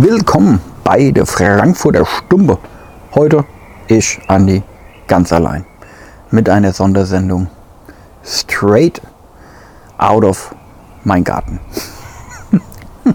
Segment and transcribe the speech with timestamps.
[0.00, 2.58] Willkommen bei der Frankfurter Stumpe.
[3.16, 3.44] Heute
[3.88, 4.62] ich, Andi,
[5.08, 5.66] ganz allein
[6.30, 7.48] mit einer Sondersendung
[8.22, 9.02] straight
[9.96, 10.54] out of
[11.02, 11.58] mein Garten.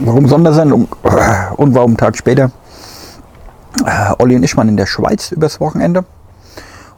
[0.00, 0.88] warum Sondersendung
[1.56, 2.50] und warum Tag später?
[3.86, 6.04] Äh, Olli und ich waren in der Schweiz übers Wochenende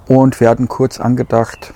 [0.09, 1.75] und wir hatten kurz angedacht,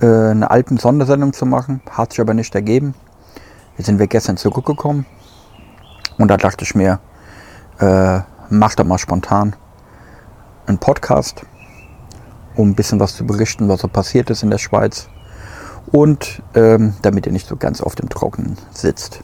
[0.00, 2.94] äh, eine alten Sondersendung zu machen, hat sich aber nicht ergeben.
[3.78, 5.06] Jetzt sind wir gestern zurückgekommen
[6.18, 6.98] und da dachte ich mir,
[7.78, 9.54] äh, mach doch mal spontan
[10.66, 11.46] einen Podcast,
[12.56, 15.08] um ein bisschen was zu berichten, was so passiert ist in der Schweiz
[15.92, 19.20] und ähm, damit ihr nicht so ganz auf dem Trockenen sitzt.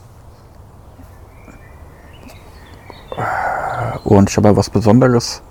[4.04, 5.42] Und ich habe was Besonderes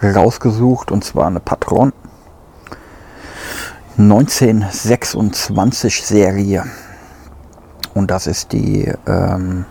[0.00, 1.92] rausgesucht und zwar eine Patron
[3.98, 6.64] 1926 Serie.
[7.96, 9.64] Und das ist die ähm,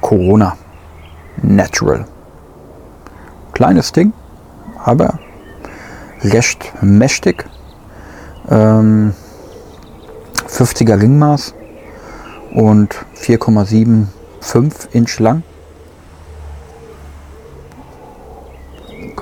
[0.00, 0.56] Corona
[1.42, 2.06] Natural.
[3.52, 4.14] Kleines Ding,
[4.82, 5.18] aber
[6.22, 7.44] recht mächtig.
[8.48, 9.12] Ähm,
[10.48, 11.52] 50er Ringmaß
[12.54, 14.06] und 4,75
[14.92, 15.42] Inch lang.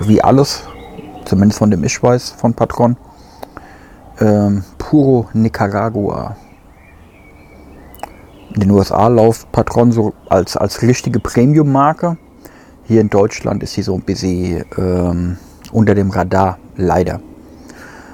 [0.03, 0.63] Wie alles,
[1.25, 2.97] zumindest von dem ich weiß, von Patron.
[4.21, 6.37] Ähm, Puro Nicaragua.
[8.55, 12.17] In den USA läuft Patron so als, als richtige Premium-Marke.
[12.85, 15.39] Hier in Deutschland ist sie so ein bisschen ähm,
[15.73, 17.21] unter dem Radar, leider.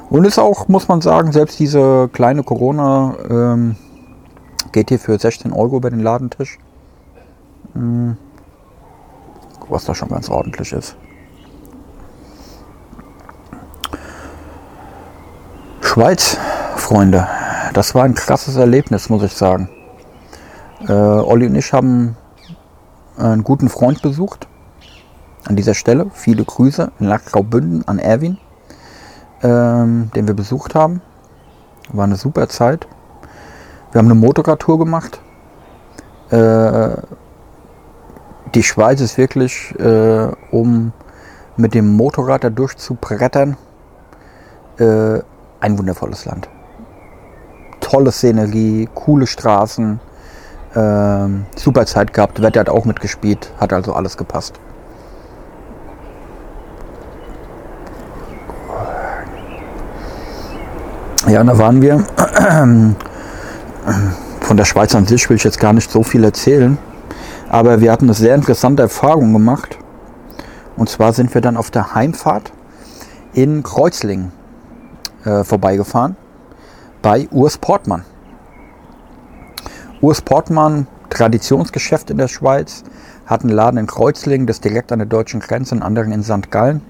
[0.08, 3.76] Und ist auch, muss man sagen, selbst diese kleine Corona ähm,
[4.72, 6.58] geht hier für 16 Euro über den Ladentisch.
[7.74, 8.16] Hm.
[9.68, 10.96] Was da schon ganz ordentlich ist.
[15.82, 16.38] Schweiz,
[16.76, 17.28] Freunde,
[17.74, 19.68] das war ein krasses Erlebnis, muss ich sagen.
[20.88, 22.16] Äh, Olli und ich haben
[23.18, 24.48] einen guten Freund besucht.
[25.46, 28.38] An dieser Stelle viele Grüße in Lachgraubünden an Erwin,
[29.42, 31.02] ähm, den wir besucht haben.
[31.92, 32.86] War eine super Zeit.
[33.92, 35.20] Wir haben eine Motorradtour gemacht.
[36.30, 36.96] Äh,
[38.54, 40.92] die Schweiz ist wirklich, äh, um
[41.56, 43.56] mit dem Motorrad da durchzubrettern,
[44.78, 45.20] äh,
[45.60, 46.48] ein wundervolles Land.
[47.80, 50.00] Tolle Szenerie, coole Straßen,
[50.74, 54.60] ähm, super Zeit gehabt, Wetter hat auch mitgespielt, hat also alles gepasst.
[61.28, 62.04] Ja, da waren wir.
[64.40, 66.78] Von der Schweiz an sich will ich jetzt gar nicht so viel erzählen.
[67.48, 69.78] Aber wir hatten eine sehr interessante Erfahrung gemacht.
[70.76, 72.52] Und zwar sind wir dann auf der Heimfahrt
[73.32, 74.32] in Kreuzlingen
[75.24, 76.16] äh, vorbeigefahren
[77.02, 78.04] bei Urs Portmann.
[80.02, 82.84] Urs Portmann, Traditionsgeschäft in der Schweiz,
[83.26, 86.50] hat einen Laden in Kreuzlingen, das direkt an der deutschen Grenze, einen anderen in St.
[86.50, 86.80] Gallen.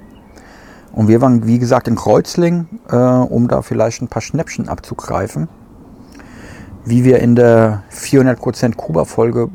[0.92, 5.48] Und wir waren, wie gesagt, in Kreuzlingen, äh, um da vielleicht ein paar Schnäppchen abzugreifen.
[6.84, 9.48] Wie wir in der 400% Kuba-Folge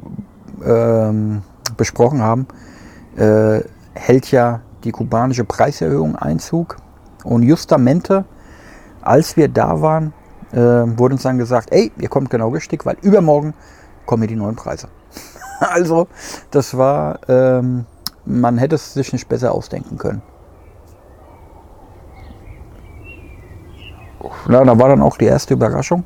[0.66, 1.42] ähm,
[1.78, 2.48] besprochen haben,
[3.16, 3.62] äh,
[3.94, 6.76] hält ja die kubanische Preiserhöhung Einzug.
[7.24, 8.26] Und justamente,
[9.02, 10.14] als wir da waren,
[10.56, 13.54] äh, wurde uns dann gesagt, ey, ihr kommt genau richtig, weil übermorgen
[14.06, 14.88] kommen hier die neuen Preise.
[15.60, 16.08] also,
[16.52, 17.86] das war, ähm,
[18.26, 20.22] man hätte es sich nicht besser ausdenken können.
[24.48, 26.04] Na, da war dann auch die erste Überraschung.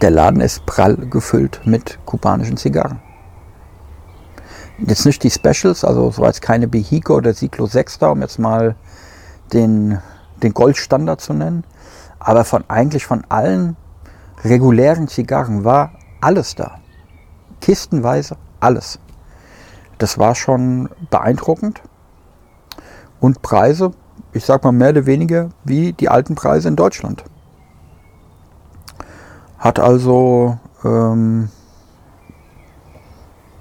[0.00, 3.00] Der Laden ist prall gefüllt mit kubanischen Zigarren.
[4.78, 8.38] Jetzt nicht die Specials, also es war keine Behico oder Ciclo 6 da, um jetzt
[8.38, 8.74] mal
[9.52, 10.00] den,
[10.42, 11.64] den Goldstandard zu nennen.
[12.18, 13.76] Aber von eigentlich von allen
[14.44, 16.78] regulären Zigarren war alles da.
[17.60, 18.98] Kistenweise alles.
[19.98, 21.80] Das war schon beeindruckend.
[23.20, 23.92] Und Preise,
[24.32, 27.22] ich sag mal mehr oder weniger wie die alten Preise in Deutschland.
[29.58, 31.48] Hat also ähm,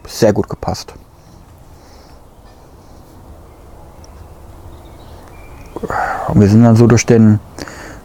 [0.07, 0.95] sehr gut gepasst.
[6.31, 7.41] Und wir sind dann so durch den,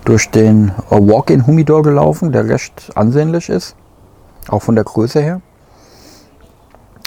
[0.04, 3.76] durch den Walk-in Humidor gelaufen, der recht ansehnlich ist,
[4.48, 5.40] auch von der Größe her.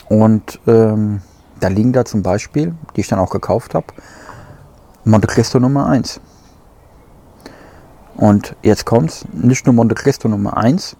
[0.07, 1.21] Und ähm,
[1.59, 3.87] da liegen da zum Beispiel, die ich dann auch gekauft habe,
[5.03, 6.21] Monte Cristo Nummer 1.
[8.15, 10.95] Und jetzt kommt's, nicht nur Monte Cristo Nummer 1,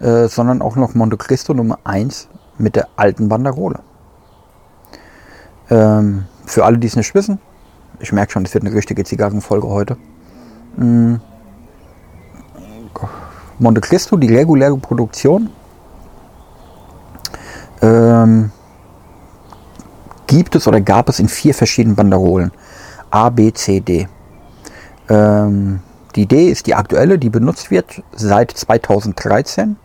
[0.00, 2.26] äh, sondern auch noch Monte Cristo Nummer 1
[2.58, 3.78] mit der alten Banderole.
[5.70, 7.38] Ähm, für alle, die es nicht wissen,
[8.04, 9.96] ich merke schon, es wird eine richtige Zigarrenfolge heute.
[10.76, 11.16] Mm.
[13.58, 15.48] Monte Cristo, die reguläre Produktion,
[17.82, 18.50] ähm,
[20.26, 22.52] gibt es oder gab es in vier verschiedenen Banderolen.
[23.10, 24.08] A, B, C, D.
[25.08, 25.80] Ähm,
[26.14, 29.76] die Idee ist die aktuelle, die benutzt wird seit 2013.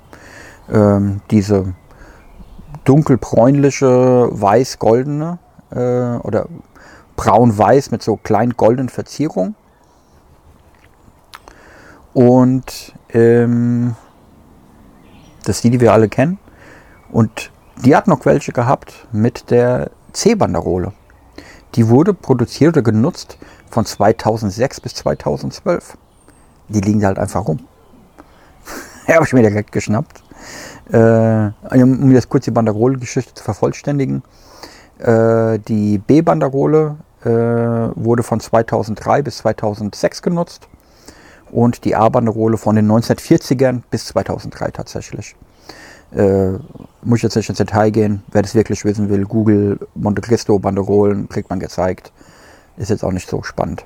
[0.72, 1.74] Ähm, diese
[2.86, 5.40] dunkelbräunliche, weiß-goldene
[5.72, 6.48] äh, oder
[7.20, 9.56] braun-weiß mit so kleinen goldenen Verzierungen.
[12.14, 13.96] Und ähm,
[15.44, 16.40] das ist die, die wir alle kennen.
[17.12, 17.52] Und
[17.84, 20.94] die hat noch welche gehabt mit der C-Banderole.
[21.76, 23.38] Die wurde produziert oder genutzt
[23.70, 25.98] von 2006 bis 2012.
[26.70, 27.60] Die liegen halt einfach rum.
[29.08, 30.24] ja, habe ich mir direkt geschnappt.
[30.90, 31.52] Äh,
[31.84, 34.24] um jetzt kurz die Banderole-Geschichte zu vervollständigen.
[35.00, 40.68] Äh, die B-Banderole wurde von 2003 bis 2006 genutzt
[41.52, 45.36] und die A-Banderole von den 1940ern bis 2003 tatsächlich.
[46.12, 46.54] Äh,
[47.04, 48.24] muss ich jetzt nicht ins Detail gehen.
[48.32, 52.12] Wer das wirklich wissen will, Google Monte Cristo Banderolen, kriegt man gezeigt.
[52.78, 53.86] Ist jetzt auch nicht so spannend.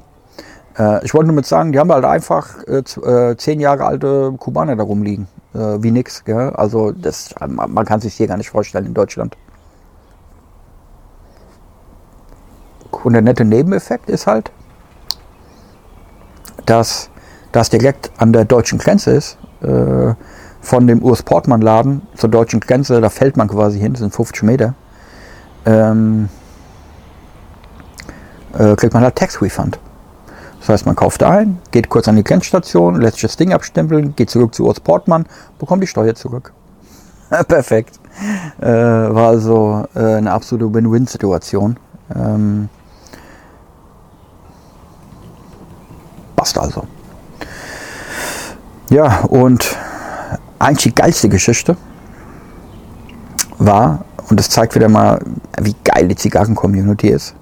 [0.78, 4.34] Äh, ich wollte nur mit sagen, die haben halt einfach äh, äh zehn Jahre alte
[4.38, 5.28] Kubaner da rumliegen.
[5.54, 6.24] Äh, wie nix.
[6.24, 6.52] Gell?
[6.52, 9.36] Also das, man kann sich hier gar nicht vorstellen in Deutschland.
[13.04, 14.52] Und der nette Nebeneffekt ist halt,
[16.66, 17.10] dass
[17.52, 19.38] das direkt an der deutschen Grenze ist.
[19.62, 20.14] Äh,
[20.64, 24.16] von dem Urs Portmann Laden zur deutschen Grenze, da fällt man quasi hin, das sind
[24.16, 24.76] 50 Meter,
[25.66, 26.30] ähm,
[28.58, 29.78] äh, kriegt man halt Tax Refund.
[30.62, 34.16] Das heißt, man kauft ein, geht kurz an die Grenzstation, lässt sich das Ding abstempeln,
[34.16, 35.26] geht zurück zu Urs Portmann,
[35.60, 36.54] bekommt die Steuer zurück.
[37.50, 38.00] Perfekt.
[38.62, 41.78] Äh, war also äh, eine absolute Win-Win-Situation.
[42.16, 42.70] Ähm,
[46.44, 46.84] passt also.
[48.90, 49.78] Ja, und
[50.60, 51.78] eigentlich die geilste Geschichte
[53.60, 55.20] war, und das zeigt wieder mal,
[55.62, 57.34] wie geil die Zigarren-Community ist.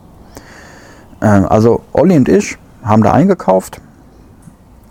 [1.19, 3.81] Ähm, also Olli und ich haben da eingekauft.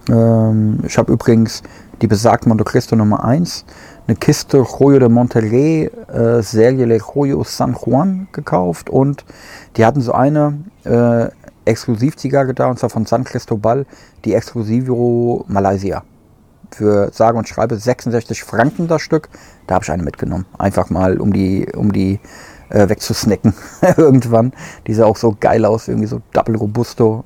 [0.09, 1.62] Ähm, ich habe übrigens
[2.03, 3.65] die besagte Monte Cristo Nummer 1,
[4.09, 9.25] eine Kiste Joyo de Monterrey, äh, Serie Le Joyo San Juan gekauft und
[9.77, 11.29] die hatten so eine äh,
[11.65, 13.87] Exklusivzigarre da, und zwar von San Cristobal,
[14.25, 16.03] die Exclusivo Malaysia
[16.75, 19.29] für sage und schreibe 66 Franken das Stück.
[19.67, 20.47] Da habe ich eine mitgenommen.
[20.59, 22.21] Einfach mal, um die, um die
[22.69, 23.55] äh, wegzusnacken
[23.97, 24.53] irgendwann.
[24.87, 27.25] Die sah auch so geil aus, irgendwie so Double Robusto.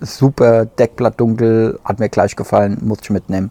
[0.00, 3.50] Super Deckblatt dunkel, hat mir gleich gefallen, muss ich mitnehmen.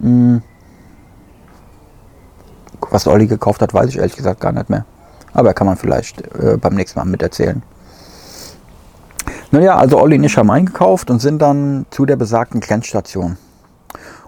[0.00, 0.42] Hm.
[2.90, 4.84] Was Olli gekauft hat, weiß ich ehrlich gesagt gar nicht mehr.
[5.32, 7.62] Aber kann man vielleicht äh, beim nächsten Mal miterzählen.
[9.52, 13.36] Naja, also Olli und ich haben eingekauft und sind dann zu der besagten Grenzstation.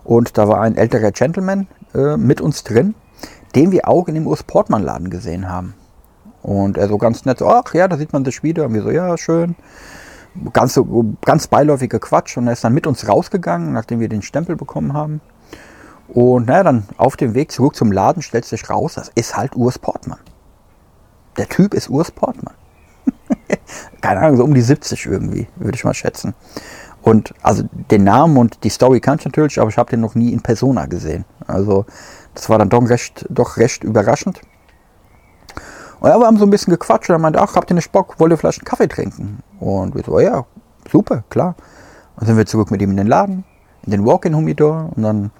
[0.04, 2.94] Und da war ein älterer Gentleman äh, mit uns drin,
[3.54, 5.74] den wir auch in dem Urs Portmann Laden gesehen haben.
[6.42, 8.66] Und er so ganz nett so, ach ja, da sieht man dich wieder.
[8.66, 9.56] Und wir so, ja, schön.
[10.52, 10.80] Ganz,
[11.24, 12.36] ganz beiläufige Quatsch.
[12.36, 15.20] Und er ist dann mit uns rausgegangen, nachdem wir den Stempel bekommen haben.
[16.06, 19.56] Und naja, dann auf dem Weg zurück zum Laden stellt sich raus, das ist halt
[19.56, 20.20] Urs Portmann.
[21.36, 22.54] Der Typ ist Urs Portmann.
[24.00, 26.34] Keine Ahnung, so um die 70 irgendwie, würde ich mal schätzen.
[27.02, 30.14] Und also den Namen und die Story kannte ich natürlich, aber ich habe den noch
[30.14, 31.24] nie in Persona gesehen.
[31.46, 31.86] Also
[32.34, 34.40] das war dann doch recht, doch recht überraschend.
[36.00, 37.90] Und ja, wir haben so ein bisschen gequatscht und er meinte, ach, habt ihr nicht
[37.92, 39.42] Bock, wollt ihr vielleicht einen Kaffee trinken?
[39.58, 40.44] Und wir so, ja,
[40.90, 41.56] super, klar.
[42.16, 43.44] Dann sind wir zurück mit ihm in den Laden,
[43.84, 45.30] in den Walk-in-Humidor und dann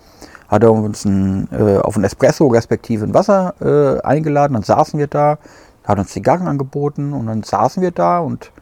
[0.49, 4.55] hat er uns ein, äh, auf ein Espresso respektive ein Wasser äh, eingeladen.
[4.55, 5.39] Dann saßen wir da,
[5.89, 8.53] hat uns Zigarren angeboten und dann saßen wir da und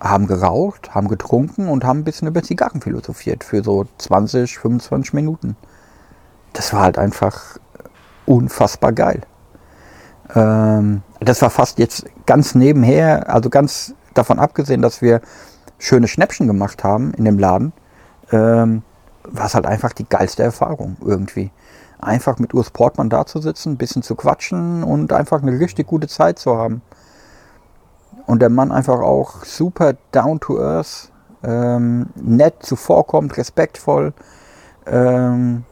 [0.00, 5.12] haben geraucht, haben getrunken und haben ein bisschen über Zigarren philosophiert für so 20, 25
[5.12, 5.56] Minuten.
[6.52, 7.58] Das war halt einfach
[8.24, 9.22] unfassbar geil.
[10.34, 15.20] Ähm, das war fast jetzt ganz nebenher, also ganz davon abgesehen, dass wir
[15.78, 17.72] schöne Schnäppchen gemacht haben in dem Laden,
[18.30, 18.82] ähm,
[19.24, 21.50] war es halt einfach die geilste Erfahrung irgendwie.
[22.00, 25.86] Einfach mit Urs Portmann da zu sitzen, ein bisschen zu quatschen und einfach eine richtig
[25.86, 26.82] gute Zeit zu haben.
[28.26, 31.10] Und der Mann einfach auch super down to earth,
[31.42, 34.12] ähm, nett zuvorkommt, respektvoll.
[34.86, 35.64] Ähm,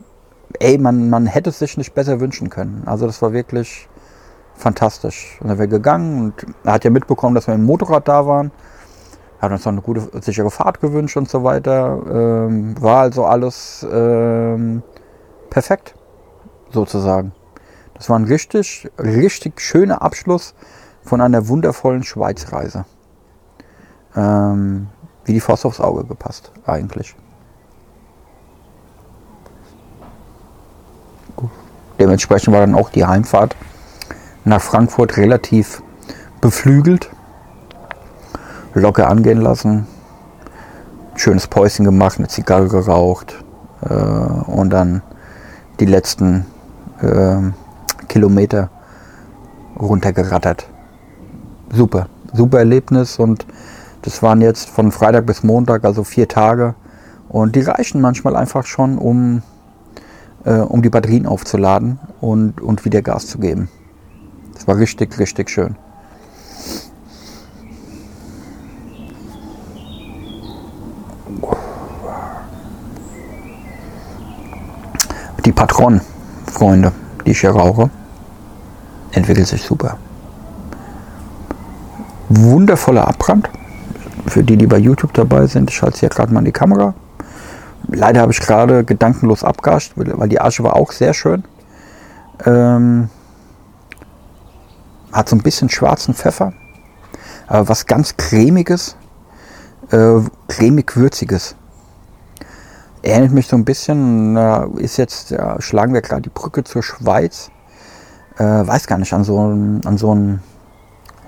[0.59, 2.83] ey, man, man hätte es sich nicht besser wünschen können.
[2.87, 3.88] Also das war wirklich
[4.54, 5.38] fantastisch.
[5.40, 8.50] Und dann wäre gegangen und er hat ja mitbekommen, dass wir im Motorrad da waren.
[9.38, 12.00] Hat uns noch eine gute, sichere Fahrt gewünscht und so weiter.
[12.11, 14.83] Ähm, war also alles ähm,
[15.50, 15.95] perfekt,
[16.76, 17.33] sozusagen.
[17.95, 20.54] Das war ein richtig, richtig schöner Abschluss
[21.02, 22.85] von einer wundervollen Schweizreise.
[24.14, 24.88] Ähm,
[25.25, 27.16] wie die Faust aufs Auge gepasst, eigentlich.
[31.99, 33.56] Dementsprechend war dann auch die Heimfahrt
[34.45, 35.83] nach Frankfurt relativ
[36.40, 37.11] beflügelt.
[38.75, 39.87] Locker angehen lassen.
[41.14, 43.42] Schönes Päuschen gemacht, eine Zigarre geraucht
[43.80, 45.00] äh, und dann
[45.80, 46.45] die letzten
[47.00, 47.37] äh,
[48.09, 48.71] Kilometer
[49.79, 50.69] runtergerattert.
[51.73, 53.47] Super, super Erlebnis und
[54.03, 56.76] das waren jetzt von Freitag bis Montag, also vier Tage.
[57.29, 59.43] Und die reichen manchmal einfach schon, um,
[60.45, 63.69] äh, um die Batterien aufzuladen und, und wieder Gas zu geben.
[64.55, 65.76] Das war richtig, richtig schön.
[75.45, 76.00] Die Patron,
[76.56, 76.92] Freunde,
[77.26, 77.90] die ich hier rauche,
[79.12, 79.98] entwickelt sich super.
[82.30, 83.50] Wundervoller Abbrand.
[84.26, 86.52] Für die, die bei YouTube dabei sind, ich halte sie ja gerade mal in die
[86.52, 86.94] Kamera.
[87.88, 91.44] Leider habe ich gerade gedankenlos abgascht, weil die Asche war auch sehr schön.
[92.46, 93.10] Ähm,
[95.12, 96.54] hat so ein bisschen schwarzen Pfeffer,
[97.48, 98.96] aber was ganz cremiges,
[99.90, 101.54] äh, cremig-würziges.
[103.06, 104.36] Erinnert mich so ein bisschen,
[104.78, 107.52] ist jetzt, schlagen wir gerade die Brücke zur Schweiz.
[108.36, 110.42] Äh, weiß gar nicht, an so, an so ein,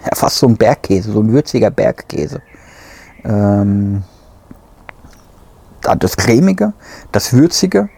[0.04, 2.42] ja, fast so ein Bergkäse, so ein würziger Bergkäse.
[3.22, 4.02] Ähm,
[6.00, 6.72] das cremige,
[7.12, 7.88] das würzige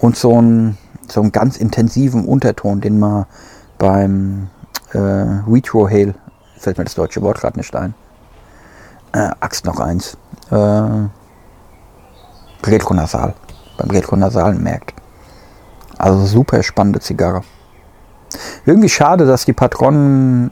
[0.00, 0.76] und so ein,
[1.08, 3.26] so einen ganz intensiven Unterton, den man
[3.78, 4.48] beim
[4.92, 6.16] äh, Retrohale,
[6.58, 7.94] fällt mir das deutsche Wort gerade nicht ein.
[9.12, 10.16] Äh, Axt noch eins.
[10.50, 11.08] Äh,
[12.64, 13.34] Retronasal.
[13.76, 14.94] Beim Retronasalen merkt.
[15.98, 17.42] Also super spannende Zigarre.
[18.64, 20.50] Irgendwie schade, dass die Patronen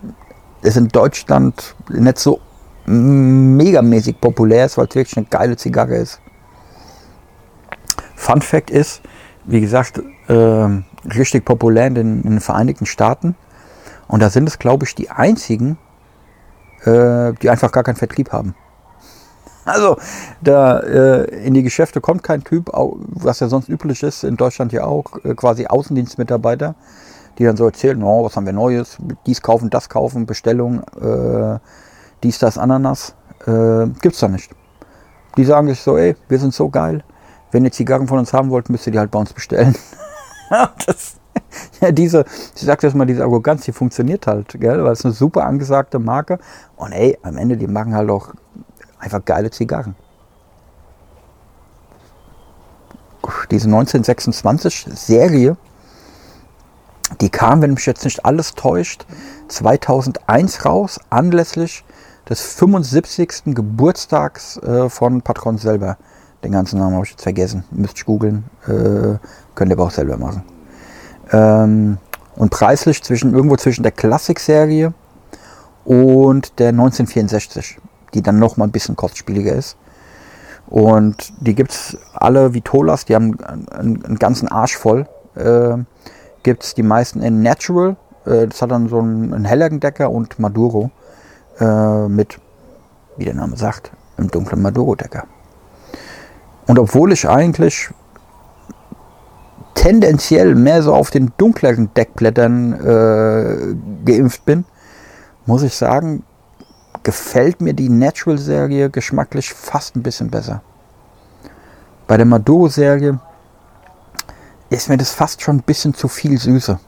[0.63, 2.41] es in Deutschland nicht so
[2.87, 6.21] megamäßig populär ist, weil es wirklich eine geile Zigarre ist.
[8.17, 9.03] Fun Fact ist,
[9.45, 10.83] wie gesagt, äh,
[11.15, 13.37] richtig populär in den, in den Vereinigten Staaten.
[14.09, 15.79] Und da sind es, glaube ich, die einzigen,
[16.85, 18.55] äh, die einfach gar keinen Vertrieb haben.
[19.69, 19.99] Also,
[20.41, 24.73] da äh, in die Geschäfte kommt kein Typ, was ja sonst üblich ist, in Deutschland
[24.73, 26.75] ja auch, äh, quasi Außendienstmitarbeiter,
[27.39, 28.97] die dann so erzählen, oh, was haben wir Neues,
[29.27, 31.59] dies kaufen, das kaufen, Bestellung, äh,
[32.23, 33.15] dies, das, Ananas.
[33.47, 34.51] Äh, gibt's da nicht.
[35.37, 37.05] Die sagen sich so, ey, wir sind so geil,
[37.53, 39.77] wenn ihr Zigarren von uns haben wollt, müsst ihr die halt bei uns bestellen.
[40.87, 41.17] das,
[41.81, 42.25] ja, diese,
[42.57, 44.83] ich sag jetzt mal, diese Arroganz, die funktioniert halt, gell?
[44.83, 46.39] weil es eine super angesagte Marke.
[46.77, 48.33] Und ey, am Ende, die machen halt auch
[48.99, 49.95] einfach geile Zigarren.
[53.51, 55.57] Diese 1926 Serie,
[57.21, 59.07] die kam, wenn mich jetzt nicht alles täuscht,
[59.49, 61.85] 2001 raus, anlässlich
[62.29, 63.55] des 75.
[63.55, 65.97] Geburtstags äh, von Patron selber.
[66.45, 67.65] Den ganzen Namen habe ich jetzt vergessen.
[67.71, 68.45] Müsst ihr googeln.
[68.67, 69.19] Äh,
[69.55, 70.43] könnt ihr aber auch selber machen.
[71.33, 71.99] Ähm,
[72.37, 74.93] und preislich zwischen irgendwo zwischen der Klassik-Serie
[75.85, 77.79] und der 1964,
[78.15, 79.77] die dann noch mal ein bisschen kostspieliger ist.
[80.67, 85.07] Und die gibt es alle wie Tolas, die haben einen, einen ganzen Arsch voll.
[85.35, 85.79] Äh,
[86.43, 87.97] gibt es die meisten in Natural,
[88.27, 90.91] äh, das hat dann so einen, einen helleren Decker und Maduro
[91.59, 92.39] äh, mit,
[93.17, 95.25] wie der Name sagt, einem dunklen Maduro-Decker.
[96.67, 97.89] Und obwohl ich eigentlich
[99.75, 103.75] tendenziell mehr so auf den dunkleren Deckblättern äh,
[104.05, 104.65] geimpft bin,
[105.47, 106.25] muss ich sagen,
[107.03, 110.63] gefällt mir die Natural-Serie geschmacklich fast ein bisschen besser.
[112.07, 113.19] Bei der Maduro-Serie
[114.71, 116.79] ist mir das fast schon ein bisschen zu viel Süße.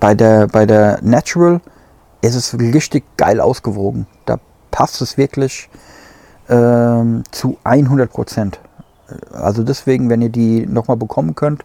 [0.00, 1.60] Bei der, bei der Natural
[2.22, 4.06] ist es richtig geil ausgewogen.
[4.26, 4.38] Da
[4.70, 5.68] passt es wirklich
[6.48, 8.60] ähm, zu 100 Prozent.
[9.32, 11.64] Also deswegen, wenn ihr die nochmal bekommen könnt,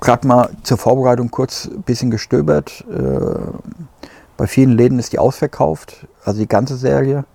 [0.00, 2.84] gerade mal zur Vorbereitung kurz ein bisschen gestöbert.
[2.90, 4.06] Äh,
[4.40, 7.26] bei vielen Läden ist die ausverkauft, also die ganze Serie.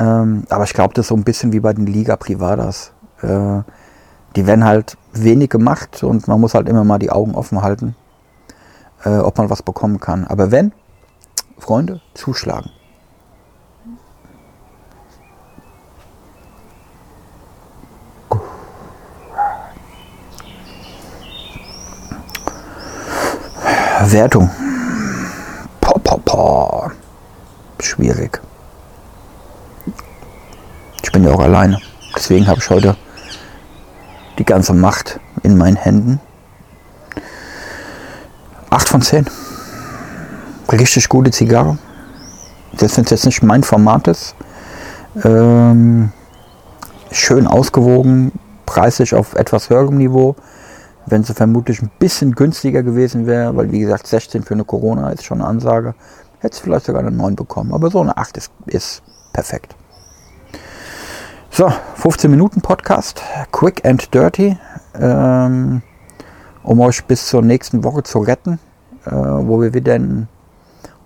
[0.00, 2.90] Ähm, aber ich glaube, das ist so ein bisschen wie bei den Liga Privadas.
[3.22, 3.60] Äh,
[4.34, 7.94] die werden halt wenig gemacht und man muss halt immer mal die Augen offen halten,
[9.04, 10.26] äh, ob man was bekommen kann.
[10.26, 10.72] Aber wenn,
[11.58, 12.70] Freunde, zuschlagen.
[24.10, 24.50] Wertung.
[27.96, 28.42] Schwierig.
[31.02, 31.80] Ich bin ja auch alleine.
[32.14, 32.94] Deswegen habe ich heute
[34.38, 36.20] die ganze Macht in meinen Händen.
[38.68, 39.26] 8 von 10.
[40.70, 41.78] Richtig gute Zigarre.
[42.72, 44.34] Wenn es jetzt nicht mein Format ist.
[45.24, 46.12] Ähm,
[47.10, 48.32] schön ausgewogen,
[48.66, 50.36] preislich auf etwas höherem Niveau.
[51.06, 55.10] wenn sie vermutlich ein bisschen günstiger gewesen wäre, weil wie gesagt 16 für eine Corona
[55.10, 55.94] ist schon eine Ansage,
[56.38, 57.72] hätte es vielleicht sogar eine 9 bekommen.
[57.72, 59.02] Aber so eine 8 ist, ist
[59.32, 59.76] perfekt.
[61.50, 64.58] So, 15 Minuten Podcast, quick and dirty,
[65.00, 65.80] ähm,
[66.62, 68.58] um euch bis zur nächsten Woche zu retten,
[69.06, 70.28] äh, wo wir wieder in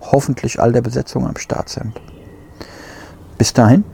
[0.01, 1.93] hoffentlich all der Besetzung am Start sind.
[3.37, 3.85] Bis dahin,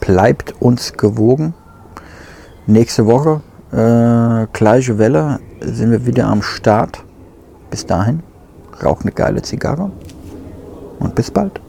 [0.00, 1.54] bleibt uns gewogen.
[2.66, 7.04] Nächste Woche, äh, gleiche Welle, sind wir wieder am Start.
[7.70, 8.22] Bis dahin,
[8.82, 9.90] raucht eine geile Zigarre
[10.98, 11.60] und bis bald.